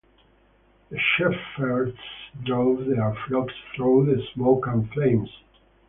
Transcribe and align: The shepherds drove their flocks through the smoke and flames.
The 0.89 0.97
shepherds 0.97 1.99
drove 2.43 2.87
their 2.87 3.15
flocks 3.27 3.53
through 3.75 4.07
the 4.07 4.19
smoke 4.33 4.65
and 4.65 4.89
flames. 4.93 5.29